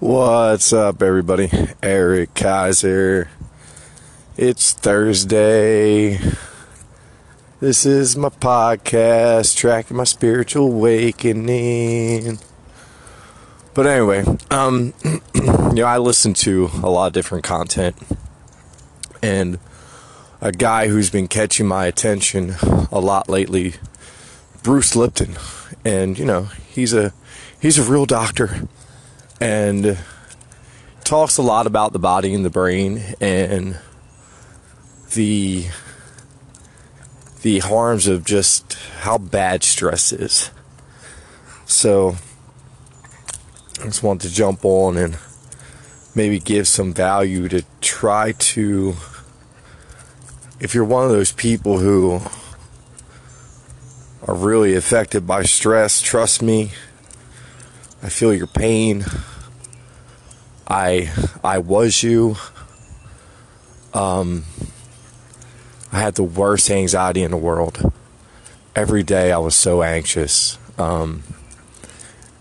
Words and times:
What's 0.00 0.72
up, 0.72 1.02
everybody? 1.02 1.50
Eric 1.82 2.32
Kaiser. 2.34 3.30
It's 4.36 4.72
Thursday. 4.72 6.20
This 7.58 7.84
is 7.84 8.16
my 8.16 8.28
podcast, 8.28 9.56
tracking 9.56 9.96
my 9.96 10.04
spiritual 10.04 10.66
awakening. 10.66 12.38
But 13.74 13.88
anyway, 13.88 14.24
um, 14.52 14.94
you 15.34 15.72
know, 15.72 15.84
I 15.84 15.98
listen 15.98 16.32
to 16.34 16.70
a 16.80 16.88
lot 16.88 17.08
of 17.08 17.12
different 17.12 17.42
content, 17.42 17.96
and 19.20 19.58
a 20.40 20.52
guy 20.52 20.86
who's 20.86 21.10
been 21.10 21.26
catching 21.26 21.66
my 21.66 21.86
attention 21.86 22.54
a 22.92 23.00
lot 23.00 23.28
lately, 23.28 23.74
Bruce 24.62 24.94
Lipton, 24.94 25.36
and 25.84 26.16
you 26.16 26.24
know, 26.24 26.42
he's 26.68 26.94
a 26.94 27.12
he's 27.60 27.80
a 27.80 27.82
real 27.82 28.06
doctor 28.06 28.68
and 29.40 29.98
talks 31.04 31.38
a 31.38 31.42
lot 31.42 31.66
about 31.66 31.92
the 31.92 31.98
body 31.98 32.34
and 32.34 32.44
the 32.44 32.50
brain 32.50 33.02
and 33.20 33.78
the 35.14 35.66
the 37.42 37.60
harms 37.60 38.06
of 38.08 38.24
just 38.24 38.74
how 39.00 39.16
bad 39.16 39.62
stress 39.62 40.12
is. 40.12 40.50
So 41.66 42.16
I 43.80 43.84
just 43.84 44.02
want 44.02 44.20
to 44.22 44.30
jump 44.30 44.64
on 44.64 44.96
and 44.96 45.16
maybe 46.14 46.40
give 46.40 46.66
some 46.66 46.92
value 46.92 47.48
to 47.48 47.64
try 47.80 48.32
to 48.32 48.96
if 50.60 50.74
you're 50.74 50.84
one 50.84 51.04
of 51.04 51.10
those 51.10 51.30
people 51.30 51.78
who 51.78 52.20
are 54.26 54.34
really 54.34 54.74
affected 54.74 55.26
by 55.26 55.44
stress, 55.44 56.00
trust 56.00 56.42
me, 56.42 56.72
I 58.02 58.08
feel 58.08 58.34
your 58.34 58.48
pain. 58.48 59.04
I 60.68 61.10
I 61.42 61.58
was 61.58 62.02
you. 62.02 62.36
Um 63.94 64.44
I 65.90 66.00
had 66.00 66.14
the 66.16 66.22
worst 66.22 66.70
anxiety 66.70 67.22
in 67.22 67.30
the 67.30 67.36
world. 67.38 67.92
Every 68.76 69.02
day 69.02 69.32
I 69.32 69.38
was 69.38 69.56
so 69.56 69.82
anxious. 69.82 70.58
Um 70.78 71.22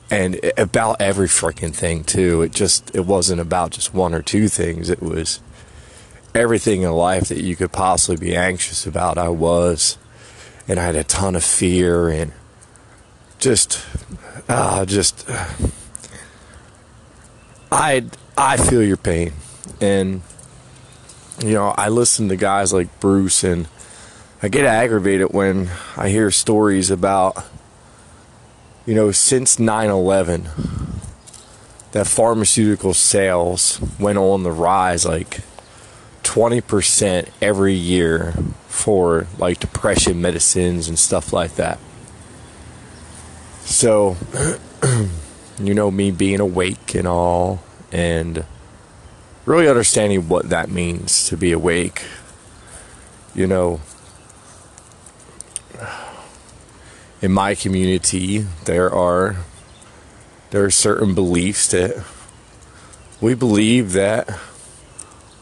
and 0.10 0.40
about 0.58 1.02
every 1.02 1.28
freaking 1.28 1.74
thing 1.74 2.04
too. 2.04 2.42
It 2.42 2.52
just 2.52 2.94
it 2.96 3.06
wasn't 3.06 3.42
about 3.42 3.72
just 3.72 3.94
one 3.94 4.14
or 4.14 4.22
two 4.22 4.48
things. 4.48 4.90
It 4.90 5.02
was 5.02 5.40
everything 6.34 6.84
in 6.84 6.92
life 6.92 7.28
that 7.30 7.44
you 7.44 7.56
could 7.56 7.72
possibly 7.72 8.18
be 8.18 8.36
anxious 8.36 8.86
about. 8.86 9.18
I 9.18 9.30
was, 9.30 9.98
and 10.68 10.80
I 10.80 10.84
had 10.84 10.96
a 10.96 11.04
ton 11.04 11.36
of 11.36 11.44
fear 11.44 12.10
and 12.10 12.32
just 13.40 13.86
uh, 14.48 14.86
just 14.86 15.28
I 17.72 18.06
I 18.38 18.58
feel 18.58 18.84
your 18.84 18.98
pain, 18.98 19.34
and 19.82 20.22
you 21.44 21.54
know 21.54 21.74
I 21.78 21.90
listen 21.90 22.30
to 22.30 22.36
guys 22.36 22.74
like 22.74 23.00
Bruce, 23.00 23.44
and 23.44 23.68
I 24.42 24.48
get 24.48 24.66
aggravated 24.66 25.34
when 25.34 25.70
I 25.96 26.10
hear 26.10 26.32
stories 26.32 26.92
about 26.92 27.44
you 28.86 28.96
know 28.96 29.12
since 29.12 29.58
9/11 29.58 30.50
that 31.92 32.08
pharmaceutical 32.08 32.94
sales 32.94 33.80
went 34.00 34.18
on 34.18 34.44
the 34.44 34.52
rise 34.52 35.06
like 35.06 35.42
20% 36.24 37.30
every 37.42 37.74
year 37.74 38.34
for 38.68 39.26
like 39.40 39.60
depression 39.60 40.22
medicines 40.22 40.90
and 40.90 41.00
stuff 41.00 41.32
like 41.32 41.56
that. 41.56 41.80
So, 43.64 44.18
you 45.60 45.74
know, 45.74 45.90
me 45.90 46.12
being 46.12 46.40
awake 46.40 46.94
and 46.96 47.08
all, 47.08 47.64
and 47.92 48.46
really 49.46 49.68
understanding 49.68 50.28
what 50.28 50.50
that 50.50 50.70
means 50.70 51.28
to 51.30 51.38
be 51.38 51.52
awake. 51.52 52.04
You 53.34 53.48
know, 53.48 53.82
in 57.22 57.32
my 57.32 57.56
community, 57.56 58.40
there 58.66 58.94
are 58.94 59.38
there 60.52 60.64
are 60.64 60.72
certain 60.72 61.14
beliefs 61.14 61.68
that 61.72 62.04
we 63.20 63.34
believe 63.34 63.94
that 63.94 64.40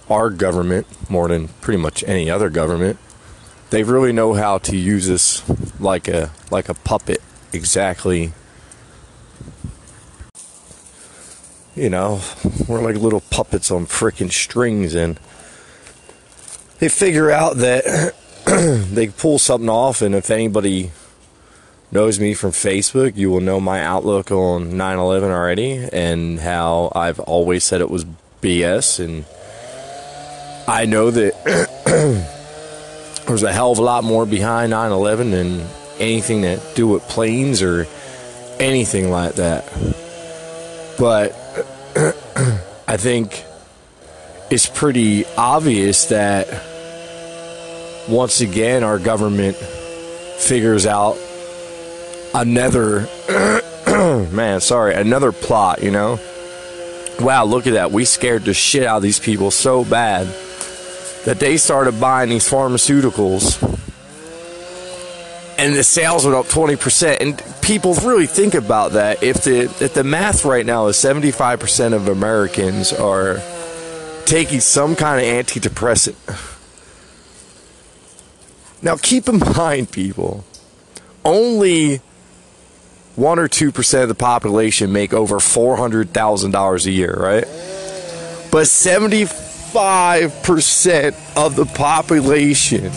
our 0.10 0.30
government, 0.30 0.88
more 1.10 1.28
than 1.28 1.48
pretty 1.62 1.82
much 1.82 2.04
any 2.06 2.30
other 2.30 2.50
government, 2.50 2.98
they 3.70 3.84
really 3.84 4.14
know 4.14 4.34
how 4.34 4.58
to 4.60 4.76
use 4.76 5.10
us 5.10 5.44
like 5.80 6.08
a 6.08 6.32
like 6.52 6.70
a 6.70 6.74
puppet 6.74 7.22
exactly 7.52 8.34
you 11.76 11.90
know 11.90 12.22
we're 12.68 12.82
like 12.82 12.96
little 12.96 13.22
puppets 13.22 13.70
on 13.70 13.86
freaking 13.86 14.32
strings 14.32 14.96
and 14.96 15.20
they 16.80 16.90
figure 16.90 17.30
out 17.30 17.58
that 17.58 18.14
they 18.46 19.08
pull 19.08 19.38
something 19.38 19.70
off 19.70 20.02
and 20.02 20.16
if 20.16 20.32
anybody 20.32 20.92
knows 21.92 22.20
me 22.20 22.34
from 22.34 22.52
Facebook 22.52 23.16
you 23.16 23.30
will 23.30 23.42
know 23.42 23.60
my 23.60 23.82
outlook 23.82 24.32
on 24.32 24.72
9/11 24.72 25.24
already 25.24 25.88
and 25.92 26.40
how 26.40 26.92
I've 26.96 27.20
always 27.20 27.64
said 27.64 27.82
it 27.82 27.90
was 27.90 28.06
BS 28.42 29.04
and 29.04 29.26
I 30.68 30.86
know 30.86 31.12
that 31.12 31.34
there's 33.28 33.44
a 33.44 33.54
hell 33.54 33.72
of 33.72 33.80
a 33.80 33.84
lot 33.84 34.04
more 34.04 34.26
behind 34.26 34.72
9/11 34.72 35.32
than 35.32 35.68
anything 36.00 36.42
to 36.44 36.60
do 36.76 36.88
with 36.88 37.04
planes 37.04 37.62
or 37.62 37.86
anything 38.60 39.12
like 39.12 39.36
that. 39.36 39.66
But 40.98 41.36
I 42.96 42.98
think 42.98 43.44
it's 44.50 44.68
pretty 44.68 45.26
obvious 45.38 46.06
that 46.06 46.48
once 48.08 48.40
again 48.40 48.86
our 48.86 49.00
government 49.00 49.58
figures 49.58 50.86
out 50.86 51.18
another 52.34 53.10
man, 54.32 54.62
sorry, 54.62 54.94
another 54.94 55.34
plot, 55.34 55.84
you 55.84 55.92
know. 55.92 56.18
Wow, 57.20 57.44
look 57.44 57.68
at 57.68 57.74
that. 57.74 57.92
We 57.92 58.06
scared 58.06 58.46
the 58.46 58.54
shit 58.54 58.84
out 58.84 58.96
of 58.96 59.04
these 59.04 59.20
people 59.20 59.52
so 59.52 59.84
bad 59.84 60.26
that 61.26 61.38
they 61.42 61.58
started 61.58 62.00
buying 62.00 62.30
these 62.30 62.50
pharmaceuticals 62.50 63.62
and 65.58 65.76
the 65.76 65.84
sales 65.84 66.26
went 66.26 66.38
up 66.38 66.46
20% 66.46 67.18
and 67.20 67.38
people 67.66 67.96
really 67.96 68.28
think 68.28 68.54
about 68.54 68.92
that. 68.92 69.24
If 69.24 69.44
the 69.44 69.64
if 69.82 69.96
the 69.96 70.04
math 70.04 70.46
right 70.46 70.66
now 70.66 70.86
is 70.88 70.98
75% 70.98 71.94
of 71.94 72.08
Americans 72.08 72.94
are 72.94 73.42
taking 74.26 74.60
some 74.60 74.96
kind 74.96 75.20
of 75.20 75.26
antidepressant. 75.46 76.16
Now 78.82 78.98
keep 78.98 79.28
in 79.28 79.40
mind 79.58 79.92
people 79.92 80.46
only 81.24 82.02
1 83.16 83.40
or 83.40 83.48
2% 83.48 84.04
of 84.04 84.10
the 84.10 84.16
population 84.16 84.92
make 84.92 85.14
over 85.14 85.38
$400,000 85.38 86.86
a 86.86 86.92
year 86.92 87.16
right? 87.18 87.46
But 88.52 88.68
75% 88.68 91.36
of 91.36 91.56
the 91.56 91.66
population 91.66 92.92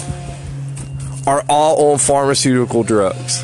are 1.27 1.43
all 1.49 1.93
on 1.93 1.99
pharmaceutical 1.99 2.83
drugs. 2.83 3.43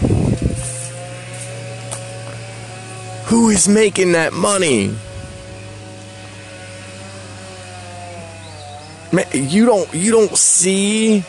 Who 3.27 3.51
is 3.51 3.69
making 3.69 4.13
that 4.13 4.33
money? 4.33 4.95
Man, 9.13 9.27
you 9.33 9.65
don't 9.65 9.95
you 9.95 10.11
don't 10.11 10.37
see 10.37 11.21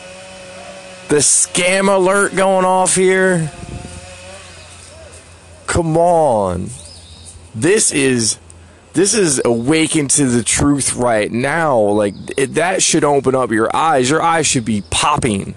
the 1.08 1.16
scam 1.16 1.94
alert 1.94 2.34
going 2.34 2.64
off 2.64 2.94
here? 2.94 3.50
Come 5.66 5.96
on. 5.96 6.68
This 7.54 7.92
is 7.92 8.38
this 8.92 9.14
is 9.14 9.40
awakened 9.44 10.10
to 10.10 10.26
the 10.26 10.42
truth 10.42 10.94
right 10.94 11.30
now. 11.30 11.78
Like 11.78 12.14
it, 12.36 12.54
that 12.54 12.82
should 12.82 13.04
open 13.04 13.34
up 13.34 13.50
your 13.50 13.74
eyes. 13.74 14.10
Your 14.10 14.22
eyes 14.22 14.46
should 14.46 14.64
be 14.64 14.82
popping. 14.90 15.54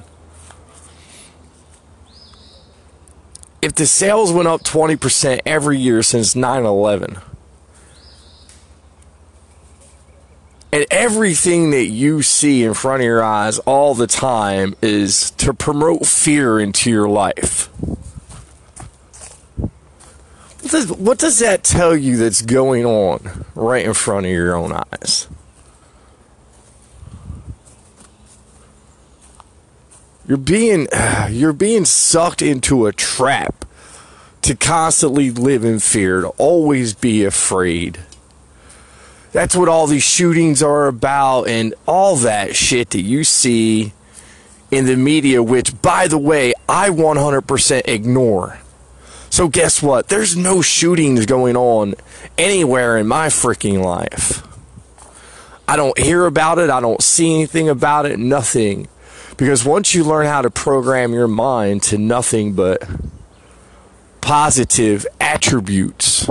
If 3.61 3.73
the 3.75 3.85
sales 3.85 4.31
went 4.31 4.47
up 4.47 4.63
20% 4.63 5.41
every 5.45 5.77
year 5.77 6.01
since 6.01 6.35
9 6.35 6.65
11, 6.65 7.17
and 10.71 10.85
everything 10.91 11.71
that 11.71 11.87
you 11.87 12.21
see 12.21 12.63
in 12.63 12.73
front 12.73 13.01
of 13.01 13.05
your 13.05 13.23
eyes 13.23 13.59
all 13.59 13.95
the 13.95 14.07
time 14.07 14.75
is 14.81 15.31
to 15.31 15.53
promote 15.53 16.05
fear 16.05 16.59
into 16.59 16.89
your 16.89 17.09
life. 17.09 17.69
What 20.61 20.71
does, 20.71 20.91
what 20.91 21.17
does 21.17 21.39
that 21.39 21.63
tell 21.63 21.95
you 21.95 22.17
that's 22.17 22.43
going 22.43 22.85
on 22.85 23.45
right 23.55 23.85
in 23.85 23.93
front 23.93 24.27
of 24.27 24.31
your 24.31 24.55
own 24.55 24.71
eyes? 24.71 25.27
You're 30.29 30.37
being 30.37 30.87
you're 31.31 31.53
being 31.53 31.85
sucked 31.85 32.43
into 32.43 32.85
a 32.85 32.93
trap 32.93 33.65
to 34.43 34.55
constantly 34.55 35.31
live 35.31 35.65
in 35.65 35.79
fear, 35.79 36.21
to 36.21 36.29
always 36.37 36.93
be 36.93 37.25
afraid. 37.25 37.99
That's 39.31 39.55
what 39.55 39.67
all 39.67 39.87
these 39.87 40.03
shootings 40.03 40.63
are 40.63 40.87
about 40.87 41.47
and 41.47 41.73
all 41.87 42.15
that 42.17 42.55
shit 42.55 42.91
that 42.91 43.01
you 43.01 43.23
see 43.23 43.93
in 44.71 44.85
the 44.85 44.95
media, 44.95 45.43
which, 45.43 45.81
by 45.81 46.07
the 46.07 46.17
way, 46.17 46.53
I 46.67 46.89
100% 46.89 47.87
ignore. 47.87 48.59
So, 49.29 49.47
guess 49.47 49.83
what? 49.83 50.07
There's 50.07 50.35
no 50.35 50.61
shootings 50.61 51.25
going 51.25 51.55
on 51.57 51.95
anywhere 52.37 52.97
in 52.97 53.07
my 53.07 53.27
freaking 53.27 53.83
life. 53.83 54.43
I 55.67 55.75
don't 55.75 55.97
hear 55.99 56.25
about 56.25 56.57
it. 56.57 56.69
I 56.69 56.79
don't 56.79 57.01
see 57.01 57.35
anything 57.35 57.69
about 57.69 58.07
it. 58.07 58.17
Nothing. 58.17 58.87
Because 59.39 59.63
once 59.63 59.95
you 59.95 60.03
learn 60.03 60.25
how 60.25 60.41
to 60.41 60.49
program 60.49 61.13
your 61.13 61.29
mind 61.29 61.81
to 61.83 61.97
nothing 61.97 62.51
but 62.51 62.83
positive 64.19 65.07
attributes, 65.21 66.29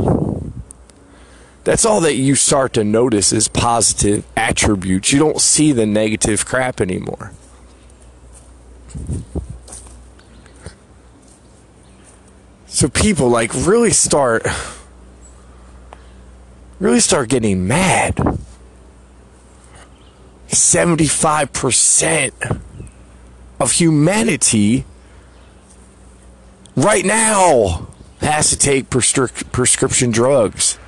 that's 1.64 1.86
all 1.86 2.02
that 2.02 2.16
you 2.16 2.34
start 2.34 2.74
to 2.74 2.84
notice 2.84 3.32
is 3.32 3.48
positive 3.48 4.26
attributes. 4.36 5.10
You 5.10 5.20
don't 5.20 5.40
see 5.40 5.72
the 5.72 5.86
negative 5.86 6.44
crap 6.44 6.82
anymore. 6.82 7.32
So 12.66 12.90
people 12.90 13.30
like 13.30 13.54
really 13.54 13.92
start 13.92 14.46
really 16.78 17.00
start 17.00 17.30
getting 17.30 17.66
mad. 17.66 18.16
75% 20.48 22.67
of 23.60 23.72
humanity 23.72 24.84
right 26.76 27.04
now 27.04 27.88
has 28.20 28.50
to 28.50 28.56
take 28.56 28.90
prescri- 28.90 29.50
prescription 29.52 30.10
drugs. 30.10 30.78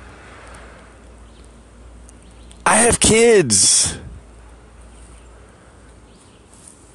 I 2.65 2.77
have 2.77 2.99
kids. 2.99 3.97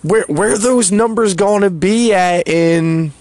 Where 0.03 0.25
where 0.29 0.53
are 0.53 0.59
those 0.59 0.93
numbers 0.93 1.35
going 1.35 1.63
to 1.63 1.71
be 1.71 2.13
at 2.13 2.47
in 2.47 3.13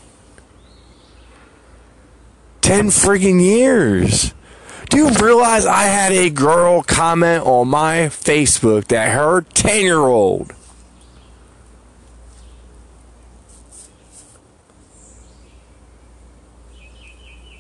10 2.62 2.88
friggin' 2.88 3.42
years? 3.42 4.34
Do 4.90 4.98
you 4.98 5.10
realize 5.10 5.66
I 5.66 5.84
had 5.84 6.12
a 6.12 6.30
girl 6.30 6.84
comment 6.84 7.44
on 7.44 7.68
my 7.70 8.08
Facebook 8.08 8.86
that 8.90 9.10
her 9.14 9.42
10 9.42 9.82
year 9.82 9.98
old 9.98 10.54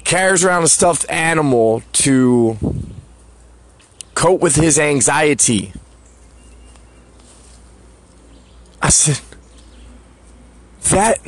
carries 0.05 0.45
around 0.45 0.63
a 0.63 0.67
stuffed 0.67 1.05
animal 1.09 1.83
to 1.91 2.57
cope 4.13 4.39
with 4.39 4.55
his 4.55 4.79
anxiety? 4.79 5.73
I 8.81 8.89
said, 8.89 9.19
that, 10.91 11.19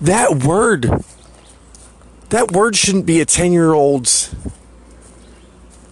that 0.00 0.44
word, 0.44 1.02
that 2.28 2.52
word 2.52 2.76
shouldn't 2.76 3.06
be 3.06 3.20
a 3.20 3.24
10 3.24 3.52
year 3.52 3.72
old's 3.72 4.34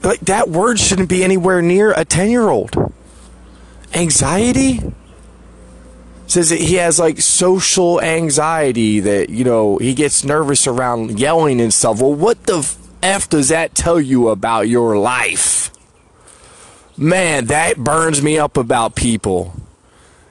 like 0.06 0.20
that 0.20 0.48
word 0.48 0.78
shouldn't 0.78 1.08
be 1.08 1.24
anywhere 1.24 1.60
near 1.60 1.92
a 1.92 2.04
10 2.04 2.30
year 2.30 2.48
old. 2.48 2.76
Anxiety? 3.92 4.80
Says 6.26 6.50
that 6.50 6.60
he 6.60 6.74
has 6.74 6.98
like 6.98 7.20
social 7.20 8.00
anxiety 8.00 9.00
that, 9.00 9.30
you 9.30 9.44
know, 9.44 9.78
he 9.78 9.94
gets 9.94 10.24
nervous 10.24 10.66
around 10.66 11.20
yelling 11.20 11.60
and 11.60 11.72
stuff. 11.72 12.00
Well, 12.00 12.14
what 12.14 12.44
the 12.44 12.68
F 13.02 13.28
does 13.28 13.48
that 13.48 13.74
tell 13.74 14.00
you 14.00 14.28
about 14.28 14.68
your 14.68 14.98
life? 14.98 15.70
Man, 16.96 17.46
that 17.46 17.76
burns 17.76 18.22
me 18.22 18.38
up 18.38 18.56
about 18.56 18.96
people. 18.96 19.54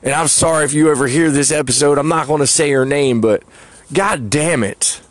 And 0.04 0.14
I'm 0.14 0.28
sorry 0.28 0.66
if 0.66 0.74
you 0.74 0.92
ever 0.92 1.08
hear 1.08 1.32
this 1.32 1.52
episode. 1.52 1.98
I'm 1.98 2.10
not 2.10 2.28
going 2.28 2.42
to 2.42 2.48
say 2.48 2.72
her 2.72 2.86
name, 2.86 3.22
but 3.22 3.44
god 3.94 4.30
damn 4.30 4.64
it. 4.64 5.02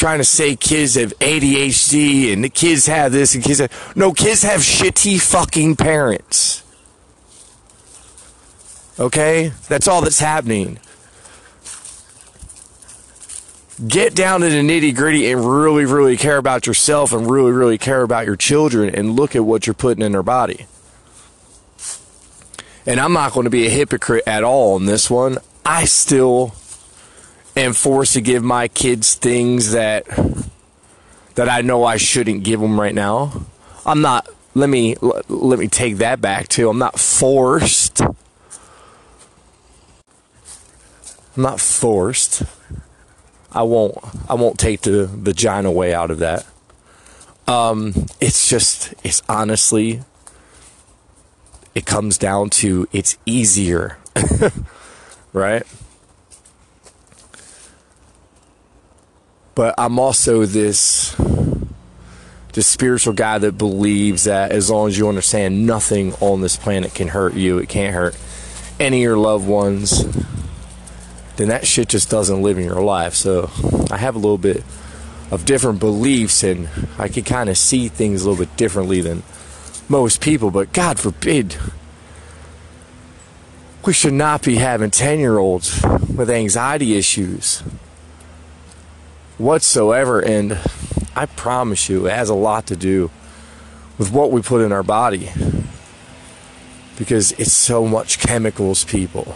Trying 0.00 0.18
to 0.18 0.24
say 0.24 0.56
kids 0.56 0.94
have 0.94 1.12
ADHD 1.18 2.32
and 2.32 2.42
the 2.42 2.48
kids 2.48 2.86
have 2.86 3.12
this 3.12 3.34
and 3.34 3.44
kids 3.44 3.58
have 3.58 3.92
no 3.94 4.14
kids 4.14 4.42
have 4.42 4.62
shitty 4.62 5.20
fucking 5.20 5.76
parents. 5.76 6.64
Okay? 8.98 9.52
That's 9.68 9.86
all 9.86 10.00
that's 10.00 10.18
happening. 10.18 10.78
Get 13.86 14.14
down 14.14 14.40
to 14.40 14.48
the 14.48 14.62
nitty 14.62 14.96
gritty 14.96 15.30
and 15.30 15.44
really, 15.44 15.84
really 15.84 16.16
care 16.16 16.38
about 16.38 16.66
yourself 16.66 17.12
and 17.12 17.30
really, 17.30 17.52
really 17.52 17.76
care 17.76 18.00
about 18.00 18.24
your 18.24 18.36
children 18.36 18.94
and 18.94 19.12
look 19.16 19.36
at 19.36 19.44
what 19.44 19.66
you're 19.66 19.74
putting 19.74 20.02
in 20.02 20.12
their 20.12 20.22
body. 20.22 20.64
And 22.86 22.98
I'm 22.98 23.12
not 23.12 23.32
going 23.32 23.44
to 23.44 23.50
be 23.50 23.66
a 23.66 23.70
hypocrite 23.70 24.24
at 24.26 24.44
all 24.44 24.76
on 24.76 24.86
this 24.86 25.10
one. 25.10 25.36
I 25.62 25.84
still 25.84 26.54
am 27.60 27.72
forced 27.72 28.14
to 28.14 28.20
give 28.20 28.42
my 28.42 28.68
kids 28.68 29.14
things 29.14 29.72
that 29.72 30.06
that 31.34 31.48
I 31.48 31.60
know 31.62 31.84
I 31.84 31.96
shouldn't 31.96 32.42
give 32.42 32.60
them 32.60 32.80
right 32.80 32.94
now. 32.94 33.46
I'm 33.86 34.00
not 34.02 34.28
let 34.54 34.68
me 34.68 34.96
let 35.00 35.58
me 35.58 35.68
take 35.68 35.98
that 35.98 36.20
back 36.20 36.48
too. 36.48 36.68
I'm 36.68 36.78
not 36.78 36.98
forced. 36.98 38.00
I'm 38.00 38.16
not 41.36 41.60
forced. 41.60 42.42
I 43.52 43.62
won't 43.62 43.96
I 44.28 44.34
won't 44.34 44.58
take 44.58 44.82
the 44.82 44.90
the 44.90 45.06
vagina 45.06 45.70
way 45.70 45.94
out 45.94 46.10
of 46.10 46.18
that. 46.18 46.46
Um 47.46 48.06
it's 48.20 48.48
just 48.48 48.94
it's 49.04 49.22
honestly 49.28 50.02
it 51.74 51.86
comes 51.86 52.18
down 52.18 52.50
to 52.50 52.88
it's 52.92 53.16
easier. 53.26 53.98
right? 55.32 55.64
But 59.60 59.74
I'm 59.76 59.98
also 59.98 60.46
this 60.46 61.14
this 62.54 62.66
spiritual 62.66 63.12
guy 63.12 63.36
that 63.36 63.58
believes 63.58 64.24
that 64.24 64.52
as 64.52 64.70
long 64.70 64.88
as 64.88 64.96
you 64.96 65.06
understand 65.06 65.66
nothing 65.66 66.14
on 66.14 66.40
this 66.40 66.56
planet 66.56 66.94
can 66.94 67.08
hurt 67.08 67.34
you, 67.34 67.58
it 67.58 67.68
can't 67.68 67.94
hurt 67.94 68.16
any 68.78 69.00
of 69.00 69.02
your 69.02 69.18
loved 69.18 69.46
ones, 69.46 70.02
then 71.36 71.48
that 71.48 71.66
shit 71.66 71.90
just 71.90 72.08
doesn't 72.08 72.40
live 72.40 72.56
in 72.56 72.64
your 72.64 72.80
life. 72.80 73.12
So 73.12 73.50
I 73.90 73.98
have 73.98 74.14
a 74.14 74.18
little 74.18 74.38
bit 74.38 74.64
of 75.30 75.44
different 75.44 75.78
beliefs 75.78 76.42
and 76.42 76.70
I 76.96 77.08
can 77.08 77.24
kind 77.24 77.50
of 77.50 77.58
see 77.58 77.88
things 77.88 78.22
a 78.22 78.30
little 78.30 78.42
bit 78.42 78.56
differently 78.56 79.02
than 79.02 79.24
most 79.90 80.22
people, 80.22 80.50
but 80.50 80.72
God 80.72 80.98
forbid 80.98 81.58
we 83.84 83.92
should 83.92 84.14
not 84.14 84.42
be 84.42 84.54
having 84.54 84.90
10 84.90 85.18
year 85.18 85.36
olds 85.36 85.82
with 86.16 86.30
anxiety 86.30 86.96
issues 86.96 87.62
whatsoever. 89.40 90.20
And 90.20 90.58
I 91.16 91.26
promise 91.26 91.88
you, 91.88 92.06
it 92.06 92.12
has 92.12 92.28
a 92.28 92.34
lot 92.34 92.66
to 92.66 92.76
do 92.76 93.10
with 93.98 94.12
what 94.12 94.30
we 94.30 94.42
put 94.42 94.60
in 94.62 94.72
our 94.72 94.82
body 94.82 95.30
because 96.96 97.32
it's 97.32 97.52
so 97.52 97.86
much 97.86 98.18
chemicals, 98.18 98.84
people. 98.84 99.34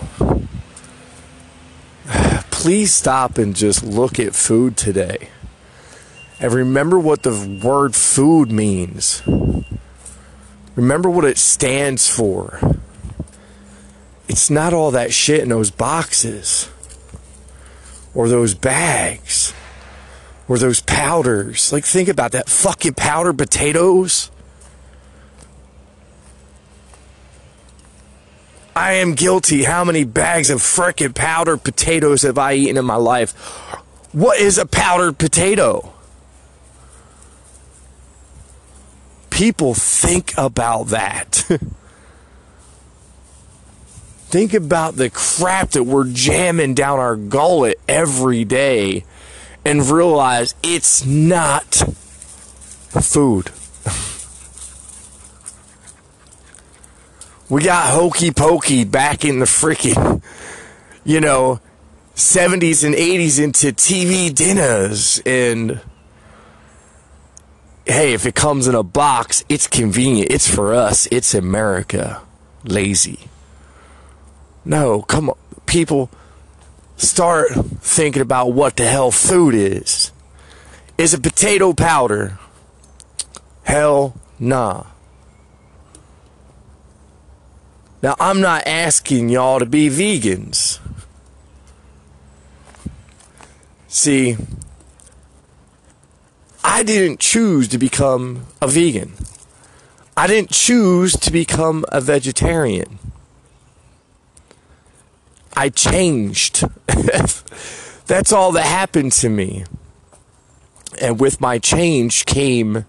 Please 2.50 2.92
stop 2.92 3.38
and 3.38 3.56
just 3.56 3.82
look 3.82 4.18
at 4.18 4.34
food 4.34 4.76
today. 4.76 5.28
And 6.40 6.52
remember 6.52 6.98
what 6.98 7.22
the 7.22 7.60
word 7.64 7.94
food 7.94 8.52
means. 8.52 9.22
Remember 10.76 11.08
what 11.08 11.24
it 11.24 11.38
stands 11.38 12.08
for. 12.08 12.60
It's 14.28 14.50
not 14.50 14.72
all 14.72 14.90
that 14.90 15.12
shit 15.12 15.40
in 15.40 15.48
those 15.48 15.70
boxes 15.70 16.68
or 18.14 18.28
those 18.28 18.54
bags 18.54 19.54
or 20.48 20.58
those 20.58 20.80
powders. 20.80 21.72
Like, 21.72 21.84
think 21.84 22.08
about 22.08 22.32
that 22.32 22.48
fucking 22.48 22.94
powdered 22.94 23.38
potatoes. 23.38 24.30
I 28.76 28.94
am 28.94 29.14
guilty. 29.14 29.64
How 29.64 29.84
many 29.84 30.04
bags 30.04 30.50
of 30.50 30.60
frickin' 30.60 31.14
powdered 31.14 31.62
potatoes 31.62 32.22
have 32.22 32.38
I 32.38 32.54
eaten 32.54 32.76
in 32.76 32.84
my 32.84 32.96
life? 32.96 33.32
What 34.12 34.40
is 34.40 34.58
a 34.58 34.66
powdered 34.66 35.18
potato? 35.18 35.92
People 39.30 39.74
think 39.74 40.34
about 40.36 40.88
that. 40.88 41.48
think 44.26 44.54
about 44.54 44.96
the 44.96 45.10
crap 45.10 45.70
that 45.70 45.84
we're 45.84 46.08
jamming 46.08 46.74
down 46.74 46.98
our 46.98 47.16
gullet 47.16 47.80
every 47.88 48.44
day 48.44 49.04
and 49.64 49.82
realize 49.82 50.54
it's 50.62 51.04
not 51.04 51.74
food. 53.00 53.50
we 57.48 57.62
got 57.62 57.90
hokey 57.90 58.30
pokey 58.30 58.84
back 58.84 59.24
in 59.24 59.38
the 59.38 59.46
freaking, 59.46 60.22
you 61.04 61.20
know, 61.20 61.60
70s 62.14 62.84
and 62.84 62.94
80s 62.94 63.42
into 63.42 63.68
TV 63.68 64.34
dinners 64.34 65.20
and 65.26 65.80
hey, 67.86 68.12
if 68.14 68.26
it 68.26 68.34
comes 68.34 68.66
in 68.66 68.74
a 68.74 68.82
box, 68.82 69.44
it's 69.48 69.66
convenient. 69.66 70.30
It's 70.30 70.48
for 70.48 70.72
us. 70.72 71.06
It's 71.10 71.34
America. 71.34 72.22
Lazy. 72.64 73.28
No, 74.64 75.02
come 75.02 75.30
on. 75.30 75.36
People 75.66 76.10
start 76.96 77.52
thinking 77.80 78.22
about 78.22 78.52
what 78.52 78.76
the 78.76 78.86
hell 78.86 79.10
food 79.10 79.54
is. 79.54 80.12
Is 80.96 81.14
it 81.14 81.22
potato 81.22 81.72
powder? 81.72 82.38
Hell 83.64 84.14
nah. 84.38 84.84
Now, 88.02 88.16
I'm 88.20 88.40
not 88.40 88.66
asking 88.66 89.30
y'all 89.30 89.58
to 89.58 89.66
be 89.66 89.88
vegans. 89.88 90.78
See, 93.88 94.36
I 96.62 96.82
didn't 96.82 97.20
choose 97.20 97.68
to 97.68 97.78
become 97.78 98.46
a 98.60 98.68
vegan. 98.68 99.14
I 100.16 100.26
didn't 100.26 100.50
choose 100.50 101.14
to 101.14 101.32
become 101.32 101.84
a 101.88 102.00
vegetarian. 102.00 102.98
I 105.56 105.68
changed. 105.68 106.64
That's 108.06 108.32
all 108.32 108.52
that 108.52 108.66
happened 108.66 109.12
to 109.12 109.28
me. 109.28 109.64
And 111.00 111.18
with 111.18 111.40
my 111.40 111.58
change 111.58 112.26
came 112.26 112.84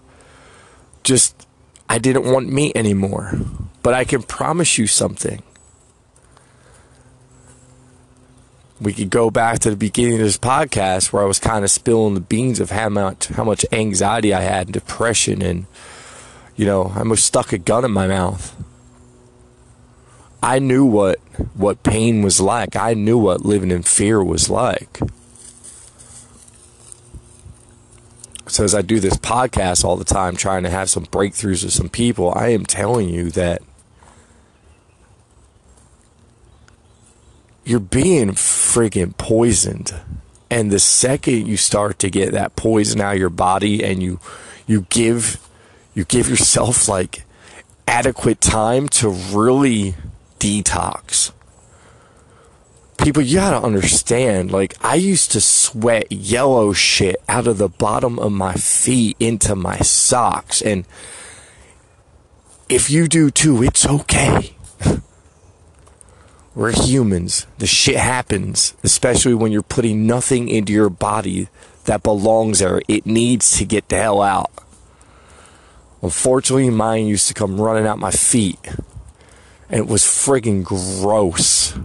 just, 1.02 1.46
I 1.88 1.98
didn't 1.98 2.30
want 2.30 2.48
me 2.52 2.72
anymore. 2.74 3.32
But 3.82 3.94
I 3.94 4.04
can 4.04 4.22
promise 4.22 4.78
you 4.78 4.86
something. 4.86 5.42
we 8.80 8.92
could 8.92 9.10
go 9.10 9.30
back 9.30 9.58
to 9.60 9.70
the 9.70 9.76
beginning 9.76 10.14
of 10.14 10.20
this 10.20 10.38
podcast 10.38 11.12
where 11.12 11.22
I 11.22 11.26
was 11.26 11.38
kind 11.38 11.64
of 11.64 11.70
spilling 11.70 12.14
the 12.14 12.20
beans 12.20 12.60
of 12.60 12.70
how 12.70 12.88
much 12.88 13.28
how 13.28 13.44
much 13.44 13.64
anxiety 13.72 14.34
I 14.34 14.42
had, 14.42 14.66
and 14.66 14.74
depression, 14.74 15.42
and 15.42 15.66
you 16.56 16.66
know, 16.66 16.92
I 16.94 17.00
almost 17.00 17.24
stuck 17.24 17.52
a 17.52 17.58
gun 17.58 17.84
in 17.84 17.90
my 17.90 18.06
mouth. 18.06 18.54
I 20.42 20.58
knew 20.58 20.84
what 20.84 21.18
what 21.54 21.82
pain 21.82 22.22
was 22.22 22.40
like. 22.40 22.76
I 22.76 22.94
knew 22.94 23.18
what 23.18 23.44
living 23.44 23.70
in 23.70 23.82
fear 23.82 24.22
was 24.22 24.48
like. 24.48 25.00
So 28.48 28.64
as 28.64 28.74
I 28.74 28.82
do 28.82 29.00
this 29.00 29.16
podcast 29.16 29.84
all 29.84 29.96
the 29.96 30.04
time, 30.04 30.36
trying 30.36 30.62
to 30.62 30.70
have 30.70 30.88
some 30.88 31.04
breakthroughs 31.06 31.64
with 31.64 31.72
some 31.72 31.88
people, 31.88 32.32
I 32.34 32.48
am 32.48 32.64
telling 32.64 33.08
you 33.08 33.30
that 33.32 33.60
you're 37.64 37.80
being 37.80 38.30
freaking 38.30 39.16
poisoned. 39.16 39.92
And 40.48 40.70
the 40.70 40.78
second 40.78 41.48
you 41.48 41.56
start 41.56 41.98
to 41.98 42.08
get 42.08 42.32
that 42.32 42.54
poison 42.54 43.00
out 43.00 43.14
of 43.14 43.18
your 43.18 43.30
body 43.30 43.84
and 43.84 44.00
you 44.00 44.20
you 44.66 44.86
give 44.90 45.40
you 45.92 46.04
give 46.04 46.28
yourself 46.28 46.88
like 46.88 47.24
adequate 47.88 48.40
time 48.40 48.88
to 48.88 49.08
really 49.08 49.96
detox. 50.38 51.32
People, 52.98 53.22
you 53.22 53.36
gotta 53.36 53.64
understand, 53.64 54.50
like, 54.50 54.74
I 54.82 54.94
used 54.94 55.32
to 55.32 55.40
sweat 55.40 56.10
yellow 56.10 56.72
shit 56.72 57.16
out 57.28 57.46
of 57.46 57.58
the 57.58 57.68
bottom 57.68 58.18
of 58.18 58.32
my 58.32 58.54
feet 58.54 59.16
into 59.20 59.54
my 59.54 59.78
socks. 59.78 60.62
And 60.62 60.86
if 62.68 62.90
you 62.90 63.06
do 63.06 63.30
too, 63.30 63.62
it's 63.62 63.86
okay. 63.86 64.56
We're 66.54 66.72
humans. 66.72 67.46
The 67.58 67.66
shit 67.66 67.96
happens, 67.96 68.74
especially 68.82 69.34
when 69.34 69.52
you're 69.52 69.62
putting 69.62 70.06
nothing 70.06 70.48
into 70.48 70.72
your 70.72 70.88
body 70.88 71.48
that 71.84 72.02
belongs 72.02 72.60
there. 72.60 72.80
It 72.88 73.04
needs 73.04 73.58
to 73.58 73.64
get 73.64 73.88
the 73.88 73.96
hell 73.96 74.22
out. 74.22 74.50
Unfortunately, 76.02 76.70
mine 76.70 77.06
used 77.06 77.28
to 77.28 77.34
come 77.34 77.60
running 77.60 77.86
out 77.86 77.98
my 77.98 78.10
feet. 78.10 78.58
And 79.68 79.80
it 79.80 79.86
was 79.86 80.02
friggin' 80.02 80.64
gross. 80.64 81.76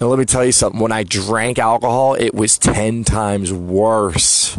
Now, 0.00 0.08
let 0.08 0.18
me 0.18 0.24
tell 0.24 0.44
you 0.44 0.52
something. 0.52 0.80
When 0.80 0.92
I 0.92 1.04
drank 1.04 1.58
alcohol, 1.58 2.14
it 2.14 2.34
was 2.34 2.58
10 2.58 3.04
times 3.04 3.52
worse. 3.52 4.58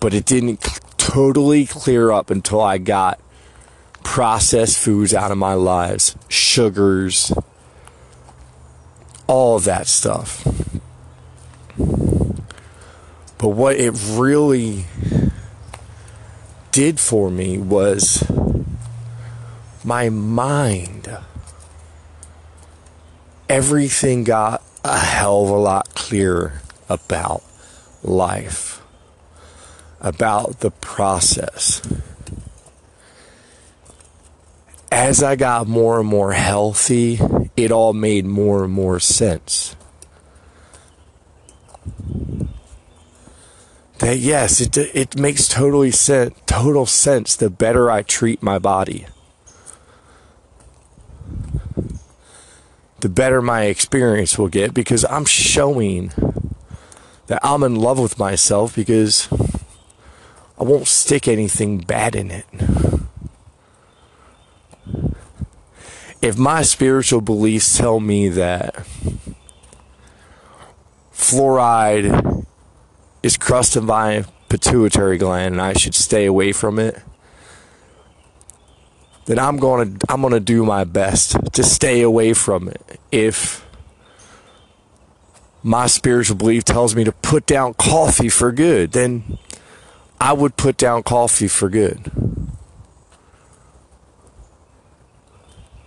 But 0.00 0.14
it 0.14 0.24
didn't 0.24 0.80
totally 0.96 1.66
clear 1.66 2.10
up 2.10 2.30
until 2.30 2.60
I 2.60 2.78
got 2.78 3.20
processed 4.02 4.78
foods 4.78 5.12
out 5.12 5.30
of 5.30 5.38
my 5.38 5.54
lives, 5.54 6.16
sugars, 6.28 7.32
all 9.26 9.58
that 9.58 9.86
stuff. 9.86 10.42
But 13.38 13.48
what 13.48 13.76
it 13.76 13.92
really 14.12 14.86
did 16.72 16.98
for 16.98 17.30
me 17.30 17.58
was 17.58 18.24
my 19.86 20.10
mind. 20.10 21.16
Everything 23.48 24.24
got 24.24 24.62
a 24.84 24.98
hell 24.98 25.44
of 25.44 25.50
a 25.50 25.56
lot 25.56 25.94
clearer 25.94 26.60
about 26.88 27.42
life, 28.02 28.82
about 30.00 30.60
the 30.60 30.70
process 30.70 31.80
as 34.96 35.22
I 35.22 35.36
got 35.36 35.66
more 35.66 36.00
and 36.00 36.08
more 36.08 36.32
healthy, 36.32 37.20
it 37.56 37.70
all 37.70 37.92
made 37.92 38.24
more 38.24 38.64
and 38.64 38.72
more 38.72 38.98
sense. 38.98 39.76
That 43.98 44.18
yes, 44.18 44.60
it 44.60 44.76
it 44.76 45.18
makes 45.18 45.48
totally 45.48 45.90
sense, 45.90 46.34
total 46.46 46.86
sense 46.86 47.36
the 47.36 47.50
better 47.50 47.90
I 47.90 48.02
treat 48.02 48.42
my 48.42 48.58
body. 48.58 49.06
The 53.06 53.12
better 53.12 53.40
my 53.40 53.66
experience 53.66 54.36
will 54.36 54.48
get 54.48 54.74
because 54.74 55.04
I'm 55.04 55.26
showing 55.26 56.10
that 57.28 57.38
I'm 57.44 57.62
in 57.62 57.76
love 57.76 58.00
with 58.00 58.18
myself 58.18 58.74
because 58.74 59.28
I 60.58 60.64
won't 60.64 60.88
stick 60.88 61.28
anything 61.28 61.78
bad 61.78 62.16
in 62.16 62.32
it. 62.32 62.46
if 66.20 66.36
my 66.36 66.62
spiritual 66.62 67.20
beliefs 67.20 67.78
tell 67.78 68.00
me 68.00 68.28
that 68.28 68.74
fluoride 71.12 72.44
is 73.22 73.36
crusted 73.36 73.86
by 73.86 74.24
pituitary 74.48 75.16
gland 75.16 75.54
and 75.54 75.62
I 75.62 75.74
should 75.74 75.94
stay 75.94 76.26
away 76.26 76.50
from 76.50 76.80
it, 76.80 77.00
then 79.26 79.38
I'm 79.38 79.58
going 79.58 79.98
to 79.98 80.06
I'm 80.08 80.20
going 80.20 80.32
to 80.32 80.40
do 80.40 80.64
my 80.64 80.84
best 80.84 81.36
to 81.52 81.62
stay 81.62 82.00
away 82.02 82.32
from 82.32 82.68
it. 82.68 83.00
If 83.12 83.66
my 85.62 85.88
spiritual 85.88 86.36
belief 86.36 86.64
tells 86.64 86.94
me 86.94 87.02
to 87.04 87.12
put 87.12 87.44
down 87.44 87.74
coffee 87.74 88.28
for 88.28 88.52
good, 88.52 88.92
then 88.92 89.38
I 90.20 90.32
would 90.32 90.56
put 90.56 90.76
down 90.76 91.02
coffee 91.02 91.48
for 91.48 91.68
good. 91.68 92.10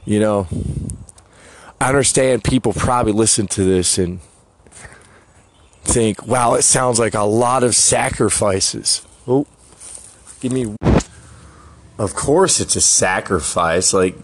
You 0.05 0.19
know, 0.19 0.47
I 1.79 1.87
understand 1.87 2.43
people 2.43 2.73
probably 2.73 3.13
listen 3.13 3.47
to 3.47 3.63
this 3.63 3.97
and 3.97 4.19
think, 5.83 6.25
wow, 6.27 6.55
it 6.55 6.63
sounds 6.63 6.99
like 6.99 7.13
a 7.13 7.23
lot 7.23 7.63
of 7.63 7.75
sacrifices. 7.75 9.05
Oh, 9.27 9.47
give 10.41 10.51
me. 10.51 10.75
Of 11.99 12.15
course, 12.15 12.61
it's 12.61 12.77
a 12.77 12.81
sacrifice. 12.81 13.93
Like, 13.93 14.15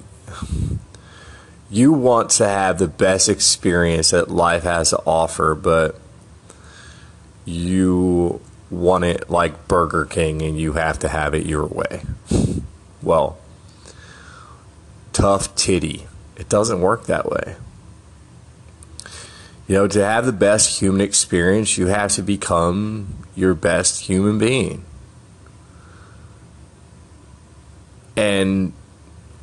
you 1.70 1.92
want 1.92 2.30
to 2.32 2.48
have 2.48 2.80
the 2.80 2.88
best 2.88 3.28
experience 3.28 4.12
that 4.12 4.32
life 4.32 4.64
has 4.64 4.92
to 4.92 5.02
offer, 5.06 5.54
but 5.54 6.00
you 7.44 8.40
want 8.72 9.04
it 9.04 9.30
like 9.30 9.68
Burger 9.68 10.06
King 10.06 10.42
and 10.42 10.58
you 10.58 10.74
have 10.74 11.00
to 11.00 11.10
have 11.10 11.36
it 11.36 11.46
your 11.46 11.66
way. 11.66 12.04
Well, 13.04 13.38
tough 15.12 15.54
titty. 15.56 16.08
It 16.38 16.48
doesn't 16.48 16.80
work 16.80 17.08
that 17.08 17.30
way. 17.30 17.58
You 19.68 19.76
know, 19.76 19.88
to 19.88 20.06
have 20.06 20.26
the 20.26 20.32
best 20.32 20.80
human 20.80 21.02
experience, 21.02 21.78
you 21.78 21.88
have 21.88 22.14
to 22.14 22.22
become 22.22 23.16
your 23.36 23.54
best 23.54 24.04
human 24.04 24.40
being. 24.40 24.86
And 28.16 28.74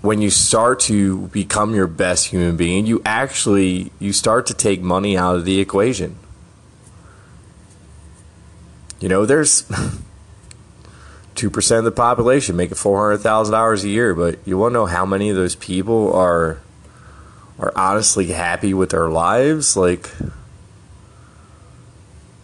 when 0.01 0.21
you 0.21 0.31
start 0.31 0.81
to 0.81 1.29
become 1.29 1.75
your 1.75 1.87
best 1.87 2.29
human 2.29 2.57
being, 2.57 2.87
you 2.87 3.01
actually 3.05 3.93
you 3.99 4.13
start 4.13 4.47
to 4.47 4.55
take 4.55 4.81
money 4.81 5.17
out 5.17 5.37
of 5.37 5.45
the 5.45 5.61
equation. 5.61 6.17
You 9.01 9.09
know, 9.09 9.27
there's 9.27 9.63
2% 11.35 11.79
of 11.79 11.85
the 11.85 11.91
population 11.91 12.57
making 12.57 12.77
$400,000 12.77 13.85
a 13.85 13.89
year, 13.89 14.15
but 14.15 14.39
you 14.45 14.59
want 14.59 14.73
to 14.73 14.75
know 14.75 14.87
how 14.87 15.05
many 15.05 15.29
of 15.31 15.37
those 15.37 15.57
people 15.57 16.13
are 16.15 16.61
are 17.59 17.73
honestly 17.77 18.27
happy 18.27 18.75
with 18.75 18.91
their 18.91 19.09
lives? 19.09 19.77
Like 19.77 20.11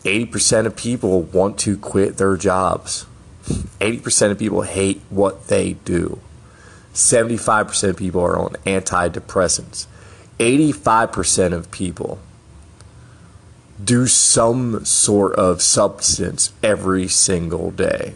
80% 0.04 0.66
of 0.66 0.76
people 0.76 1.22
want 1.22 1.58
to 1.60 1.76
quit 1.76 2.16
their 2.18 2.36
jobs. 2.36 3.06
80% 3.80 4.30
of 4.30 4.38
people 4.38 4.62
hate 4.62 5.00
what 5.10 5.48
they 5.48 5.74
do. 5.84 6.20
75% 6.94 7.90
of 7.90 7.96
people 7.96 8.20
are 8.20 8.38
on 8.38 8.54
antidepressants. 8.66 9.86
85% 10.38 11.52
of 11.52 11.70
people 11.70 12.18
do 13.82 14.06
some 14.06 14.84
sort 14.84 15.34
of 15.36 15.62
substance 15.62 16.52
every 16.62 17.08
single 17.08 17.70
day. 17.70 18.14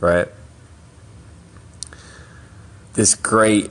Right? 0.00 0.28
This 2.94 3.14
great 3.14 3.70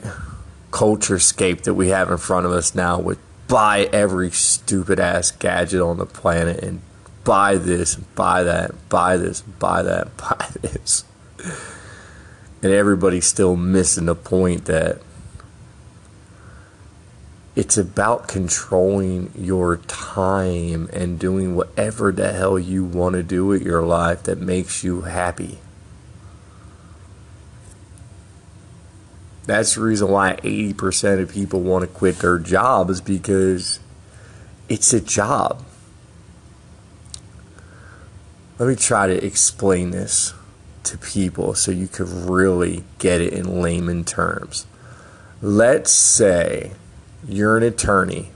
culture 0.71 1.19
scape 1.19 1.63
that 1.63 1.73
we 1.73 1.89
have 1.89 2.09
in 2.09 2.17
front 2.17 2.45
of 2.45 2.51
us 2.51 2.73
now 2.73 2.99
with 2.99 3.19
buy 3.47 3.89
every 3.91 4.31
stupid 4.31 4.99
ass 4.99 5.31
gadget 5.31 5.81
on 5.81 5.97
the 5.97 6.05
planet 6.05 6.63
and 6.63 6.81
buy 7.31 7.55
this, 7.55 7.95
buy 7.95 8.43
that, 8.43 8.89
buy 8.89 9.15
this, 9.15 9.39
buy 9.39 9.81
that, 9.81 10.17
buy 10.17 10.47
this. 10.59 11.05
And 12.61 12.73
everybody's 12.73 13.25
still 13.25 13.55
missing 13.55 14.07
the 14.07 14.15
point 14.15 14.65
that 14.65 14.99
it's 17.55 17.77
about 17.77 18.27
controlling 18.27 19.31
your 19.33 19.77
time 19.77 20.89
and 20.91 21.17
doing 21.17 21.55
whatever 21.55 22.11
the 22.11 22.33
hell 22.33 22.59
you 22.59 22.83
want 22.83 23.13
to 23.13 23.23
do 23.23 23.45
with 23.45 23.61
your 23.61 23.81
life 23.81 24.23
that 24.23 24.39
makes 24.39 24.83
you 24.83 25.03
happy. 25.03 25.59
That's 29.45 29.75
the 29.75 29.81
reason 29.81 30.09
why 30.09 30.35
80% 30.43 31.21
of 31.21 31.31
people 31.31 31.61
want 31.61 31.83
to 31.83 31.87
quit 31.87 32.17
their 32.17 32.39
job 32.39 32.89
is 32.89 32.99
because 32.99 33.79
it's 34.67 34.91
a 34.91 34.99
job. 34.99 35.63
Let 38.61 38.67
me 38.67 38.75
try 38.75 39.07
to 39.07 39.25
explain 39.25 39.89
this 39.89 40.35
to 40.83 40.95
people 40.95 41.55
so 41.55 41.71
you 41.71 41.87
could 41.87 42.07
really 42.07 42.83
get 42.99 43.19
it 43.19 43.33
in 43.33 43.59
layman 43.59 44.05
terms. 44.05 44.67
Let's 45.41 45.89
say 45.89 46.73
you're 47.27 47.57
an 47.57 47.63
attorney, 47.63 48.29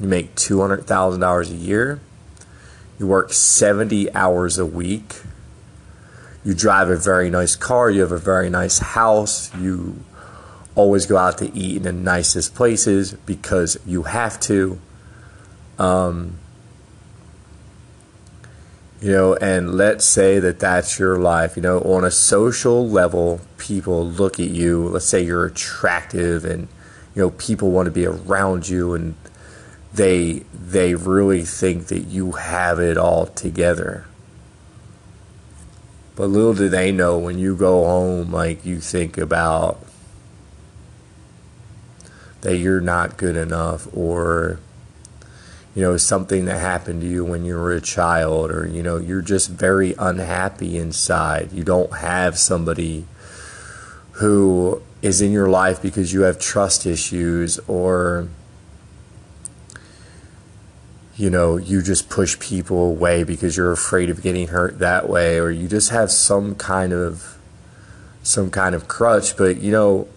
you 0.00 0.08
make 0.08 0.34
$200,000 0.36 1.50
a 1.50 1.54
year, 1.54 2.00
you 2.98 3.06
work 3.06 3.34
70 3.34 4.14
hours 4.14 4.56
a 4.56 4.64
week, 4.64 5.16
you 6.42 6.54
drive 6.54 6.88
a 6.88 6.96
very 6.96 7.28
nice 7.28 7.54
car, 7.54 7.90
you 7.90 8.00
have 8.00 8.12
a 8.12 8.18
very 8.18 8.48
nice 8.48 8.78
house, 8.78 9.54
you 9.56 10.02
always 10.74 11.04
go 11.04 11.18
out 11.18 11.36
to 11.36 11.54
eat 11.54 11.76
in 11.76 11.82
the 11.82 11.92
nicest 11.92 12.54
places 12.54 13.12
because 13.12 13.78
you 13.84 14.04
have 14.04 14.40
to. 14.40 14.80
Um, 15.78 16.38
you 19.00 19.12
know, 19.12 19.34
and 19.36 19.74
let's 19.74 20.04
say 20.04 20.38
that 20.38 20.58
that's 20.58 20.98
your 20.98 21.18
life. 21.18 21.56
You 21.56 21.62
know, 21.62 21.80
on 21.80 22.04
a 22.04 22.10
social 22.10 22.88
level, 22.88 23.40
people 23.58 24.06
look 24.06 24.40
at 24.40 24.48
you. 24.48 24.88
Let's 24.88 25.06
say 25.06 25.22
you're 25.22 25.46
attractive 25.46 26.44
and 26.44 26.68
you 27.16 27.22
know 27.22 27.30
people 27.30 27.70
want 27.70 27.86
to 27.86 27.90
be 27.90 28.06
around 28.06 28.68
you 28.68 28.94
and 28.94 29.14
they 29.92 30.44
they 30.52 30.94
really 30.94 31.42
think 31.42 31.86
that 31.86 32.00
you 32.00 32.32
have 32.32 32.78
it 32.78 32.98
all 32.98 33.26
together 33.26 34.04
but 36.14 36.26
little 36.26 36.52
do 36.52 36.68
they 36.68 36.92
know 36.92 37.18
when 37.18 37.38
you 37.38 37.56
go 37.56 37.84
home 37.84 38.30
like 38.30 38.64
you 38.64 38.78
think 38.78 39.16
about 39.16 39.80
that 42.42 42.58
you're 42.58 42.82
not 42.82 43.16
good 43.16 43.36
enough 43.36 43.88
or 43.96 44.60
you 45.76 45.82
know 45.82 45.98
something 45.98 46.46
that 46.46 46.58
happened 46.58 47.02
to 47.02 47.06
you 47.06 47.22
when 47.22 47.44
you 47.44 47.54
were 47.54 47.70
a 47.70 47.82
child 47.82 48.50
or 48.50 48.66
you 48.66 48.82
know 48.82 48.96
you're 48.96 49.20
just 49.20 49.50
very 49.50 49.94
unhappy 49.98 50.78
inside. 50.78 51.52
You 51.52 51.64
don't 51.64 51.98
have 51.98 52.38
somebody 52.38 53.04
who 54.12 54.82
is 55.02 55.20
in 55.20 55.32
your 55.32 55.50
life 55.50 55.82
because 55.82 56.14
you 56.14 56.22
have 56.22 56.38
trust 56.38 56.86
issues 56.86 57.58
or 57.68 58.26
you 61.14 61.28
know 61.28 61.58
you 61.58 61.82
just 61.82 62.08
push 62.08 62.38
people 62.38 62.86
away 62.86 63.22
because 63.22 63.54
you're 63.58 63.72
afraid 63.72 64.08
of 64.08 64.22
getting 64.22 64.48
hurt 64.48 64.78
that 64.78 65.10
way 65.10 65.38
or 65.38 65.50
you 65.50 65.68
just 65.68 65.90
have 65.90 66.10
some 66.10 66.54
kind 66.54 66.94
of 66.94 67.36
some 68.22 68.50
kind 68.50 68.74
of 68.74 68.88
crutch. 68.88 69.36
But 69.36 69.58
you 69.58 69.72
know 69.72 70.08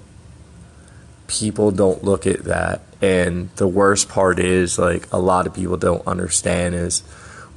people 1.27 1.71
don't 1.71 2.01
look 2.01 2.25
at 2.25 2.45
that 2.45 2.81
and 3.01 3.49
the 3.55 3.67
worst 3.67 4.09
part 4.09 4.39
is 4.39 4.77
like 4.77 5.07
a 5.11 5.19
lot 5.19 5.47
of 5.47 5.53
people 5.53 5.77
don't 5.77 6.05
understand 6.05 6.75
is 6.75 7.03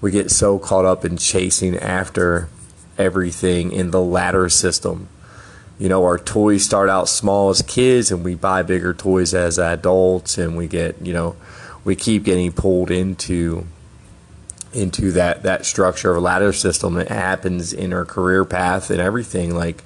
we 0.00 0.10
get 0.10 0.30
so 0.30 0.58
caught 0.58 0.84
up 0.84 1.04
in 1.04 1.16
chasing 1.16 1.76
after 1.76 2.48
everything 2.98 3.72
in 3.72 3.90
the 3.90 4.00
ladder 4.00 4.48
system. 4.48 5.08
You 5.78 5.88
know, 5.88 6.04
our 6.04 6.18
toys 6.18 6.64
start 6.64 6.88
out 6.88 7.08
small 7.08 7.50
as 7.50 7.62
kids 7.62 8.12
and 8.12 8.24
we 8.24 8.34
buy 8.34 8.62
bigger 8.62 8.94
toys 8.94 9.34
as 9.34 9.58
adults 9.58 10.38
and 10.38 10.56
we 10.56 10.68
get, 10.68 11.00
you 11.02 11.12
know, 11.12 11.34
we 11.84 11.96
keep 11.96 12.22
getting 12.24 12.52
pulled 12.52 12.90
into 12.90 13.66
into 14.72 15.12
that 15.12 15.42
that 15.42 15.66
structure 15.66 16.12
of 16.12 16.16
a 16.18 16.20
ladder 16.20 16.52
system. 16.52 16.94
That 16.94 17.08
happens 17.08 17.72
in 17.72 17.92
our 17.92 18.04
career 18.04 18.44
path 18.44 18.90
and 18.90 19.00
everything. 19.00 19.54
Like 19.54 19.82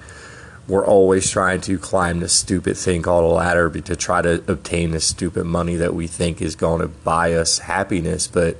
we're 0.67 0.85
always 0.85 1.29
trying 1.29 1.61
to 1.61 1.77
climb 1.77 2.19
this 2.19 2.33
stupid 2.33 2.75
thing 2.75 3.01
called 3.01 3.23
a 3.23 3.33
ladder 3.33 3.69
to 3.69 3.95
try 3.95 4.21
to 4.21 4.43
obtain 4.51 4.91
this 4.91 5.05
stupid 5.05 5.45
money 5.45 5.75
that 5.75 5.93
we 5.93 6.07
think 6.07 6.41
is 6.41 6.55
going 6.55 6.81
to 6.81 6.87
buy 6.87 7.33
us 7.33 7.59
happiness 7.59 8.27
but 8.27 8.57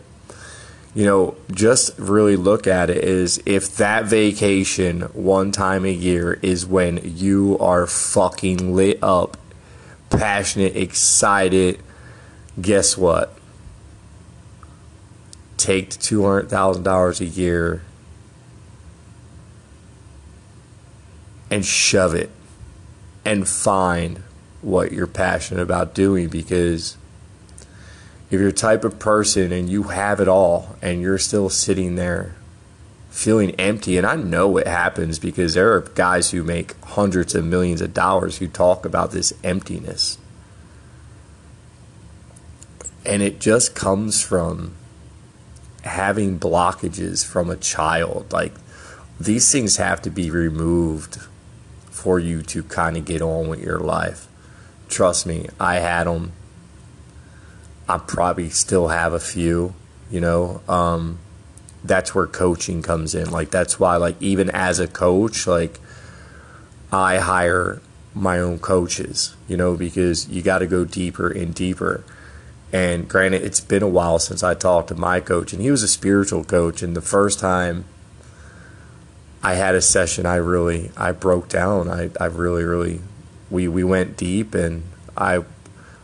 you 0.97 1.05
know, 1.05 1.35
just 1.51 1.95
really 1.99 2.35
look 2.35 2.65
at 2.65 2.89
it 2.89 3.03
is 3.03 3.39
if 3.45 3.75
that 3.77 4.05
vacation 4.05 5.01
one 5.13 5.51
time 5.51 5.85
a 5.85 5.91
year 5.91 6.39
is 6.41 6.65
when 6.65 6.99
you 7.03 7.55
are 7.59 7.85
fucking 7.85 8.73
lit 8.75 8.97
up, 9.03 9.37
passionate, 10.09 10.75
excited, 10.75 11.79
guess 12.59 12.97
what? 12.97 13.37
Take 15.57 15.91
the 15.91 15.97
$200,000 15.99 17.21
a 17.21 17.25
year 17.25 17.83
and 21.49 21.65
shove 21.65 22.13
it 22.13 22.29
and 23.25 23.47
find 23.47 24.23
what 24.61 24.91
you're 24.91 25.07
passionate 25.07 25.61
about 25.61 25.93
doing 25.93 26.27
because 26.27 26.97
if 28.29 28.39
you're 28.39 28.49
a 28.49 28.53
type 28.53 28.83
of 28.83 28.99
person 28.99 29.51
and 29.51 29.69
you 29.69 29.83
have 29.83 30.19
it 30.19 30.27
all 30.27 30.75
and 30.81 31.01
you're 31.01 31.17
still 31.17 31.49
sitting 31.49 31.95
there 31.95 32.35
feeling 33.09 33.51
empty, 33.55 33.97
and 33.97 34.05
I 34.05 34.15
know 34.15 34.57
it 34.57 34.67
happens 34.67 35.17
because 35.17 35.55
there 35.55 35.73
are 35.73 35.81
guys 35.81 36.31
who 36.31 36.43
make 36.43 36.79
hundreds 36.83 37.33
of 37.33 37.45
millions 37.45 37.81
of 37.81 37.93
dollars 37.93 38.37
who 38.37 38.47
talk 38.47 38.85
about 38.85 39.11
this 39.11 39.33
emptiness. 39.43 40.19
And 43.03 43.23
it 43.23 43.39
just 43.39 43.73
comes 43.73 44.21
from 44.21 44.75
having 45.83 46.37
blockages 46.37 47.25
from 47.25 47.49
a 47.49 47.55
child. 47.55 48.31
Like 48.31 48.53
these 49.19 49.51
things 49.51 49.77
have 49.77 50.01
to 50.03 50.11
be 50.11 50.29
removed 50.29 51.17
for 52.07 52.19
you 52.21 52.41
to 52.41 52.63
kind 52.63 52.95
of 52.95 53.03
get 53.03 53.21
on 53.21 53.49
with 53.49 53.61
your 53.61 53.79
life. 53.79 54.29
Trust 54.87 55.25
me, 55.25 55.49
I 55.59 55.79
had 55.79 56.05
them 56.07 56.31
I 57.89 57.97
probably 57.97 58.49
still 58.49 58.87
have 58.87 59.11
a 59.11 59.19
few, 59.19 59.73
you 60.09 60.21
know. 60.21 60.61
Um, 60.69 61.19
that's 61.83 62.15
where 62.15 62.25
coaching 62.25 62.81
comes 62.81 63.13
in. 63.13 63.29
Like 63.29 63.51
that's 63.51 63.77
why, 63.77 63.97
like 63.97 64.15
even 64.21 64.49
as 64.51 64.79
a 64.79 64.87
coach, 64.87 65.47
like 65.47 65.81
I 66.93 67.17
hire 67.17 67.81
my 68.13 68.39
own 68.39 68.59
coaches, 68.59 69.35
you 69.49 69.57
know, 69.57 69.75
because 69.75 70.29
you 70.29 70.41
got 70.41 70.59
to 70.59 70.65
go 70.65 70.85
deeper 70.85 71.29
and 71.29 71.53
deeper. 71.53 72.05
And 72.71 73.09
granted, 73.09 73.43
it's 73.43 73.59
been 73.59 73.83
a 73.83 73.87
while 73.89 74.19
since 74.19 74.43
I 74.43 74.53
talked 74.53 74.87
to 74.87 74.95
my 74.95 75.19
coach, 75.19 75.51
and 75.51 75.61
he 75.61 75.71
was 75.71 75.83
a 75.83 75.89
spiritual 75.89 76.45
coach. 76.45 76.81
And 76.81 76.95
the 76.95 77.01
first 77.01 77.37
time 77.37 77.83
I 79.43 79.53
had 79.53 79.75
a 79.75 79.81
session, 79.81 80.25
I 80.25 80.35
really 80.35 80.91
I 80.97 81.11
broke 81.11 81.49
down. 81.49 81.89
I 81.89 82.09
I 82.19 82.25
really 82.25 82.63
really 82.63 83.01
we 83.49 83.67
we 83.67 83.83
went 83.83 84.17
deep, 84.17 84.55
and 84.55 84.83
I 85.15 85.43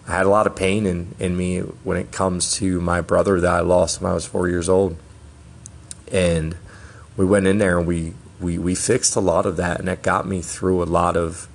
I 0.08 0.12
had 0.17 0.26
a 0.26 0.30
lot 0.30 0.48
of 0.48 0.56
pain 0.56 0.86
in, 0.86 1.15
in 1.17 1.38
me 1.38 1.60
when 1.60 1.98
it 1.98 2.12
comes 2.12 2.54
to 2.56 2.82
my 2.82 3.00
brother 3.00 3.39
that 3.39 3.54
I 3.54 3.62
lost 3.62 4.02
when 4.02 4.12
I 4.12 4.13
was 4.13 4.26
four 4.26 4.50
years 4.50 4.67
old. 4.67 4.98
And 6.12 6.58
we 7.15 7.26
went 7.26 7.48
in 7.48 7.58
there 7.58 7.78
and 7.78 7.88
we, 7.88 8.13
we, 8.39 8.58
we 8.58 8.76
fixed 8.76 9.15
a 9.15 9.22
lot 9.22 9.46
of 9.46 9.56
that 9.58 9.80
and 9.80 9.88
it 9.88 10.02
got 10.02 10.28
me 10.28 10.41
through 10.41 10.84
a 10.84 10.86
lot 10.86 11.15
of 11.15 11.48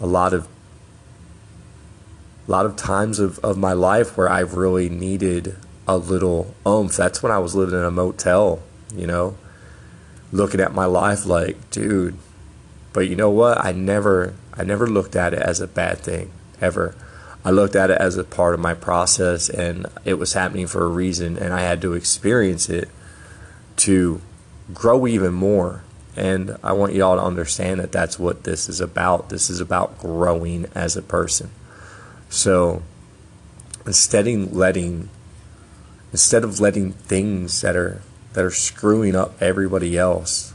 a 0.00 0.06
lot 0.06 0.32
of 0.32 0.48
a 2.48 2.50
lot 2.50 2.66
of 2.66 2.74
times 2.74 3.18
of, 3.20 3.38
of 3.40 3.56
my 3.56 3.72
life 3.72 4.16
where 4.16 4.28
I 4.28 4.40
really 4.40 4.88
needed 4.88 5.56
a 5.86 5.96
little 5.96 6.54
oomph. 6.66 6.96
That's 6.96 7.22
when 7.22 7.30
I 7.30 7.38
was 7.38 7.54
living 7.54 7.78
in 7.78 7.84
a 7.84 7.90
motel, 7.90 8.62
you 8.94 9.06
know, 9.06 9.36
looking 10.32 10.60
at 10.60 10.74
my 10.74 10.86
life 10.86 11.26
like, 11.26 11.70
dude. 11.70 12.16
But 12.92 13.08
you 13.08 13.14
know 13.14 13.30
what? 13.30 13.64
I 13.64 13.72
never 13.72 14.34
I 14.54 14.64
never 14.64 14.86
looked 14.86 15.14
at 15.14 15.32
it 15.32 15.40
as 15.40 15.60
a 15.60 15.66
bad 15.66 15.98
thing 15.98 16.32
ever. 16.60 16.94
I 17.44 17.50
looked 17.50 17.74
at 17.74 17.90
it 17.90 17.98
as 17.98 18.16
a 18.16 18.24
part 18.24 18.54
of 18.54 18.60
my 18.60 18.74
process 18.74 19.48
and 19.48 19.86
it 20.04 20.14
was 20.14 20.32
happening 20.32 20.66
for 20.66 20.84
a 20.84 20.88
reason 20.88 21.36
and 21.36 21.52
I 21.52 21.62
had 21.62 21.80
to 21.82 21.94
experience 21.94 22.68
it 22.68 22.88
to 23.78 24.20
grow 24.72 25.06
even 25.06 25.34
more. 25.34 25.82
And 26.14 26.56
I 26.62 26.72
want 26.72 26.92
y'all 26.92 27.16
to 27.16 27.22
understand 27.22 27.80
that 27.80 27.90
that's 27.90 28.18
what 28.18 28.44
this 28.44 28.68
is 28.68 28.80
about. 28.80 29.30
This 29.30 29.48
is 29.48 29.60
about 29.60 29.98
growing 29.98 30.66
as 30.74 30.96
a 30.96 31.02
person. 31.02 31.50
So 32.28 32.82
instead 33.86 34.28
of 34.28 34.54
letting 34.54 35.08
instead 36.12 36.44
of 36.44 36.60
letting 36.60 36.92
things 36.92 37.62
that 37.62 37.74
are 37.74 38.02
that 38.34 38.44
are 38.44 38.50
screwing 38.50 39.14
up 39.14 39.40
everybody 39.40 39.96
else 39.96 40.52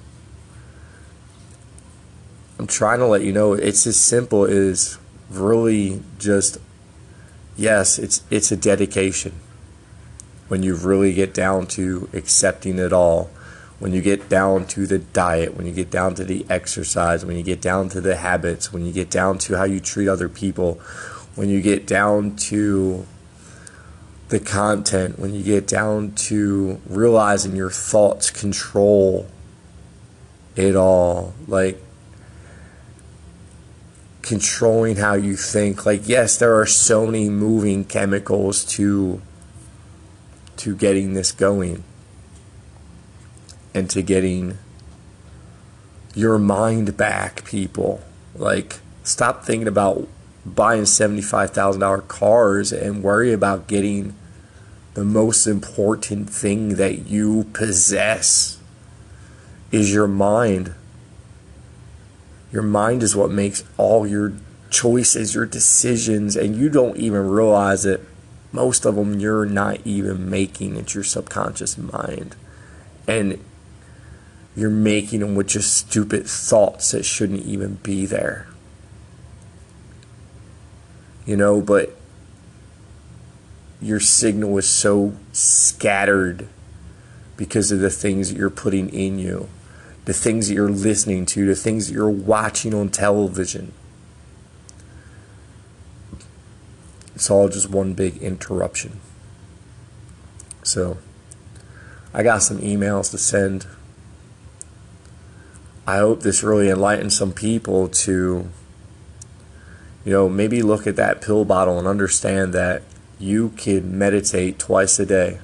I'm 2.59 2.67
trying 2.67 2.99
to 2.99 3.05
let 3.05 3.21
you 3.21 3.31
know 3.31 3.53
it's 3.53 3.85
as 3.85 3.99
simple 3.99 4.45
as 4.45 4.97
really 5.29 6.01
just 6.17 6.57
yes, 7.55 7.99
it's 7.99 8.23
it's 8.29 8.51
a 8.51 8.57
dedication. 8.57 9.33
When 10.47 10.63
you 10.63 10.75
really 10.75 11.13
get 11.13 11.33
down 11.33 11.67
to 11.67 12.09
accepting 12.13 12.79
it 12.79 12.93
all, 12.93 13.29
when 13.79 13.93
you 13.93 14.01
get 14.01 14.29
down 14.29 14.65
to 14.67 14.87
the 14.87 14.97
diet, 14.97 15.55
when 15.55 15.67
you 15.67 15.73
get 15.73 15.91
down 15.91 16.15
to 16.15 16.23
the 16.23 16.45
exercise, 16.49 17.25
when 17.25 17.35
you 17.37 17.43
get 17.43 17.61
down 17.61 17.89
to 17.89 18.01
the 18.01 18.15
habits, 18.15 18.73
when 18.73 18.85
you 18.85 18.93
get 18.93 19.11
down 19.11 19.37
to 19.39 19.57
how 19.57 19.65
you 19.65 19.79
treat 19.79 20.07
other 20.07 20.29
people, 20.29 20.75
when 21.35 21.49
you 21.49 21.61
get 21.61 21.85
down 21.85 22.35
to 22.37 23.05
the 24.29 24.39
content, 24.39 25.17
when 25.17 25.33
you 25.33 25.43
get 25.43 25.67
down 25.67 26.11
to 26.13 26.81
realizing 26.87 27.55
your 27.55 27.71
thoughts 27.71 28.29
control 28.29 29.27
it 30.55 30.75
all, 30.75 31.33
like 31.47 31.81
controlling 34.21 34.97
how 34.97 35.13
you 35.13 35.37
think. 35.37 35.85
Like, 35.85 36.07
yes, 36.07 36.37
there 36.37 36.59
are 36.59 36.65
so 36.65 37.05
many 37.05 37.29
moving 37.29 37.85
chemicals 37.85 38.65
to 38.75 39.21
to 40.57 40.75
getting 40.75 41.13
this 41.13 41.31
going 41.31 41.83
and 43.73 43.89
to 43.91 44.01
getting 44.01 44.57
your 46.15 46.39
mind 46.39 46.97
back, 46.97 47.45
people. 47.45 48.01
Like, 48.35 48.79
stop 49.03 49.45
thinking 49.45 49.67
about 49.67 50.07
buying 50.55 50.83
$75,000 50.83 52.07
cars 52.07 52.71
and 52.71 53.03
worry 53.03 53.33
about 53.33 53.67
getting 53.67 54.15
the 54.93 55.03
most 55.03 55.45
important 55.45 56.29
thing 56.29 56.75
that 56.75 57.07
you 57.07 57.43
possess 57.53 58.59
is 59.71 59.93
your 59.93 60.07
mind. 60.07 60.73
Your 62.51 62.63
mind 62.63 63.03
is 63.03 63.15
what 63.15 63.29
makes 63.29 63.63
all 63.77 64.07
your 64.07 64.33
choices, 64.69 65.35
your 65.35 65.45
decisions, 65.45 66.35
and 66.35 66.55
you 66.55 66.69
don't 66.69 66.97
even 66.97 67.27
realize 67.27 67.85
it. 67.85 68.03
Most 68.51 68.85
of 68.85 68.95
them 68.95 69.19
you're 69.19 69.45
not 69.45 69.85
even 69.85 70.29
making. 70.29 70.75
It's 70.77 70.95
your 70.95 71.03
subconscious 71.03 71.77
mind. 71.77 72.35
And 73.07 73.43
you're 74.55 74.69
making 74.69 75.19
them 75.19 75.35
with 75.35 75.47
just 75.47 75.77
stupid 75.77 76.25
thoughts 76.25 76.91
that 76.91 77.05
shouldn't 77.05 77.45
even 77.45 77.75
be 77.75 78.05
there. 78.05 78.47
You 81.27 81.37
know, 81.37 81.61
but 81.61 81.95
your 83.79 83.99
signal 83.99 84.57
is 84.57 84.67
so 84.67 85.13
scattered 85.31 86.47
because 87.35 87.71
of 87.71 87.79
the 87.79 87.91
things 87.91 88.31
that 88.31 88.37
you're 88.39 88.49
putting 88.49 88.89
in 88.89 89.19
you 89.19 89.47
the 90.07 90.13
things 90.13 90.47
that 90.47 90.53
you're 90.53 90.69
listening 90.69 91.25
to, 91.25 91.45
the 91.45 91.53
things 91.53 91.87
that 91.87 91.93
you're 91.93 92.09
watching 92.09 92.73
on 92.73 92.87
television. 92.87 93.73
It's 97.13 97.29
all 97.29 97.49
just 97.49 97.69
one 97.69 97.93
big 97.93 98.15
interruption. 98.19 99.01
So, 100.63 100.97
I 102.13 102.23
got 102.23 102.41
some 102.41 102.59
emails 102.59 103.11
to 103.11 103.17
send. 103.17 103.67
I 105.85 105.97
hope 105.97 106.21
this 106.21 106.41
really 106.41 106.69
enlightens 106.69 107.17
some 107.17 107.33
people 107.33 107.89
to, 107.89 108.49
you 110.07 110.13
know, 110.13 110.29
maybe 110.29 110.61
look 110.61 110.87
at 110.87 110.95
that 110.95 111.19
pill 111.19 111.43
bottle 111.43 111.77
and 111.77 111.85
understand 111.85 112.53
that 112.53 112.81
you 113.19 113.49
can 113.57 113.97
meditate 113.97 114.57
twice 114.57 114.99
a 114.99 115.05
day. 115.05 115.39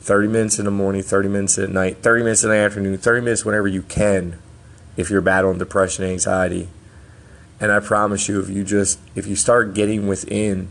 30 0.00 0.26
minutes 0.26 0.58
in 0.58 0.64
the 0.64 0.72
morning, 0.72 1.04
30 1.04 1.28
minutes 1.28 1.56
at 1.56 1.70
night, 1.70 1.98
30 1.98 2.24
minutes 2.24 2.42
in 2.42 2.50
the 2.50 2.56
afternoon, 2.56 2.98
30 2.98 3.20
minutes 3.20 3.44
whenever 3.44 3.68
you 3.68 3.82
can 3.82 4.40
if 4.96 5.08
you're 5.08 5.20
battling 5.20 5.58
depression 5.58 6.04
anxiety. 6.04 6.66
And 7.60 7.70
I 7.70 7.78
promise 7.78 8.28
you 8.28 8.40
if 8.40 8.50
you 8.50 8.64
just 8.64 8.98
if 9.14 9.28
you 9.28 9.36
start 9.36 9.72
getting 9.72 10.08
within 10.08 10.68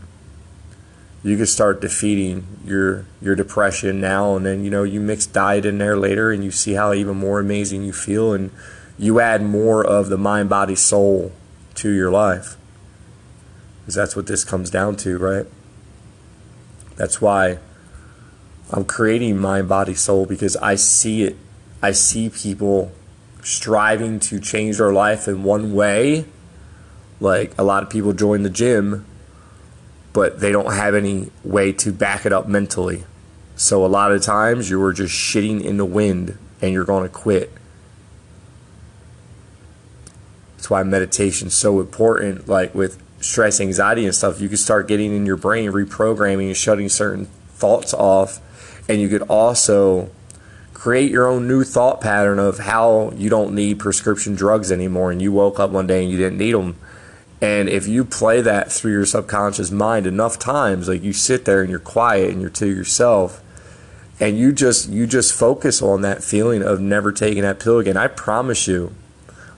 you 1.22 1.38
can 1.38 1.46
start 1.46 1.80
defeating 1.80 2.46
your 2.66 3.06
your 3.22 3.34
depression 3.34 3.98
now 3.98 4.36
and 4.36 4.44
then. 4.44 4.62
You 4.62 4.70
know 4.70 4.82
you 4.82 5.00
mix 5.00 5.24
diet 5.24 5.64
in 5.64 5.78
there 5.78 5.96
later 5.96 6.32
and 6.32 6.44
you 6.44 6.50
see 6.50 6.74
how 6.74 6.92
even 6.92 7.16
more 7.16 7.40
amazing 7.40 7.82
you 7.82 7.94
feel 7.94 8.34
and 8.34 8.50
you 8.98 9.20
add 9.20 9.42
more 9.42 9.82
of 9.82 10.10
the 10.10 10.18
mind 10.18 10.50
body 10.50 10.74
soul 10.74 11.32
to 11.76 11.90
your 11.90 12.10
life 12.10 12.58
because 13.86 13.94
that's 13.94 14.16
what 14.16 14.26
this 14.26 14.44
comes 14.44 14.68
down 14.70 14.96
to 14.96 15.16
right 15.16 15.46
that's 16.96 17.20
why 17.20 17.58
I'm 18.70 18.84
creating 18.84 19.38
mind, 19.38 19.68
body, 19.68 19.94
soul 19.94 20.26
because 20.26 20.56
I 20.56 20.74
see 20.74 21.22
it. 21.22 21.36
I 21.82 21.92
see 21.92 22.30
people 22.30 22.90
striving 23.42 24.18
to 24.20 24.40
change 24.40 24.78
their 24.78 24.92
life 24.92 25.28
in 25.28 25.44
one 25.44 25.72
way. 25.74 26.24
Like 27.20 27.56
a 27.56 27.62
lot 27.62 27.82
of 27.82 27.90
people 27.90 28.12
join 28.12 28.42
the 28.42 28.50
gym, 28.50 29.06
but 30.12 30.40
they 30.40 30.50
don't 30.50 30.72
have 30.72 30.94
any 30.94 31.30
way 31.44 31.72
to 31.74 31.92
back 31.92 32.26
it 32.26 32.32
up 32.32 32.48
mentally. 32.48 33.04
So 33.54 33.84
a 33.84 33.88
lot 33.88 34.10
of 34.10 34.22
times 34.22 34.68
you 34.68 34.82
are 34.82 34.92
just 34.92 35.14
shitting 35.14 35.62
in 35.62 35.76
the 35.76 35.84
wind 35.84 36.36
and 36.60 36.72
you're 36.72 36.84
going 36.84 37.04
to 37.04 37.08
quit. 37.08 37.52
That's 40.56 40.68
why 40.68 40.82
meditation's 40.82 41.54
so 41.54 41.78
important. 41.80 42.48
Like 42.48 42.74
with 42.74 43.00
stress, 43.20 43.60
anxiety, 43.60 44.04
and 44.04 44.14
stuff, 44.14 44.40
you 44.40 44.48
could 44.48 44.58
start 44.58 44.88
getting 44.88 45.14
in 45.14 45.26
your 45.26 45.36
brain, 45.36 45.72
reprogramming 45.72 46.46
and 46.46 46.56
shutting 46.56 46.88
certain 46.88 47.26
thoughts 47.48 47.94
off. 47.94 48.40
And 48.88 49.00
you 49.00 49.08
could 49.08 49.22
also 49.22 50.10
create 50.74 51.10
your 51.10 51.26
own 51.26 51.48
new 51.48 51.64
thought 51.64 52.00
pattern 52.00 52.38
of 52.38 52.58
how 52.58 53.12
you 53.16 53.28
don't 53.28 53.54
need 53.54 53.78
prescription 53.78 54.34
drugs 54.34 54.70
anymore. 54.70 55.10
And 55.10 55.20
you 55.20 55.32
woke 55.32 55.58
up 55.58 55.70
one 55.70 55.86
day 55.86 56.02
and 56.02 56.10
you 56.10 56.16
didn't 56.16 56.38
need 56.38 56.52
them 56.52 56.76
and 57.40 57.68
if 57.68 57.86
you 57.86 58.04
play 58.04 58.40
that 58.40 58.72
through 58.72 58.92
your 58.92 59.04
subconscious 59.04 59.70
mind 59.70 60.06
enough 60.06 60.38
times 60.38 60.88
like 60.88 61.02
you 61.02 61.12
sit 61.12 61.44
there 61.44 61.60
and 61.60 61.70
you're 61.70 61.78
quiet 61.78 62.30
and 62.30 62.40
you're 62.40 62.50
to 62.50 62.66
yourself 62.66 63.42
and 64.18 64.38
you 64.38 64.52
just 64.52 64.88
you 64.88 65.06
just 65.06 65.34
focus 65.34 65.82
on 65.82 66.00
that 66.00 66.24
feeling 66.24 66.62
of 66.62 66.80
never 66.80 67.12
taking 67.12 67.42
that 67.42 67.60
pill 67.60 67.78
again 67.78 67.96
i 67.96 68.06
promise 68.06 68.66
you 68.66 68.94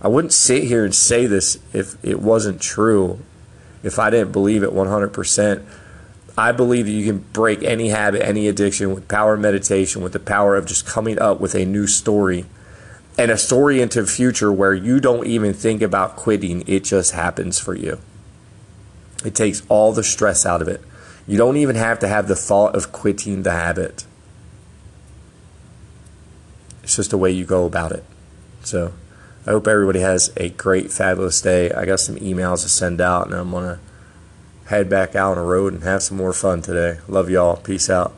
i 0.03 0.09
wouldn't 0.09 0.33
sit 0.33 0.65
here 0.65 0.85
and 0.85 0.95
say 0.95 1.27
this 1.27 1.59
if 1.73 2.03
it 2.05 2.21
wasn't 2.21 2.61
true 2.61 3.21
if 3.83 3.99
i 3.99 4.11
didn't 4.11 4.33
believe 4.33 4.63
it 4.63 4.71
100% 4.71 5.65
I 6.39 6.53
believe 6.53 6.87
that 6.87 6.93
you 6.93 7.05
can 7.05 7.19
break 7.33 7.65
any 7.65 7.89
habit, 7.89 8.25
any 8.25 8.47
addiction 8.47 8.95
with 8.95 9.09
power 9.09 9.35
of 9.35 9.41
meditation, 9.41 10.03
with 10.03 10.13
the 10.13 10.21
power 10.21 10.55
of 10.55 10.67
just 10.67 10.87
coming 10.87 11.19
up 11.19 11.41
with 11.41 11.57
a 11.57 11.65
new 11.65 11.89
story 11.89 12.47
and 13.19 13.33
a 13.33 13.37
story 13.37 13.83
into 13.83 14.03
the 14.03 14.07
future 14.07 14.53
where 14.53 14.73
you 14.73 15.01
don't 15.01 15.27
even 15.27 15.53
think 15.53 15.83
about 15.83 16.15
quitting. 16.15 16.63
It 16.69 16.85
just 16.85 17.11
happens 17.11 17.59
for 17.59 17.75
you. 17.75 17.99
It 19.25 19.35
takes 19.35 19.65
all 19.69 19.93
the 19.93 20.05
stress 20.05 20.47
out 20.47 20.63
of 20.63 20.69
it. 20.69 20.81
You 21.27 21.37
don't 21.37 21.57
even 21.57 21.75
have 21.75 21.99
to 21.99 22.09
have 22.09 22.29
the 22.29 22.37
thought 22.37 22.77
of 22.77 22.93
quitting 22.93 23.43
the 23.43 23.51
habit. 23.51 24.05
It's 26.85 26.95
just 26.95 27.11
the 27.11 27.19
way 27.19 27.33
you 27.33 27.45
go 27.45 27.67
about 27.67 27.91
it. 27.91 28.05
So 28.63 28.93
I 29.49 29.53
hope 29.53 29.67
everybody 29.67 30.01
has 30.01 30.31
a 30.37 30.51
great, 30.51 30.93
fabulous 30.93 31.41
day. 31.41 31.73
I 31.73 31.87
got 31.87 32.01
some 32.01 32.17
emails 32.17 32.65
to 32.65 32.69
send 32.69 33.01
out, 33.01 33.29
and 33.29 33.35
I'm 33.35 33.51
going 33.51 33.77
to 33.77 33.81
head 34.67 34.91
back 34.91 35.17
out 35.17 35.31
on 35.31 35.37
the 35.39 35.43
road 35.43 35.73
and 35.73 35.83
have 35.85 36.03
some 36.03 36.19
more 36.19 36.35
fun 36.35 36.61
today. 36.61 37.01
Love 37.09 37.31
y'all. 37.31 37.57
Peace 37.57 37.89
out. 37.89 38.15